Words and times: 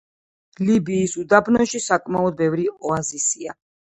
ლიბიის 0.69 1.13
უდაბნოში 1.23 1.83
საკმაოდ 1.87 2.39
ბევრი 2.39 2.65
ოაზისია. 2.91 3.57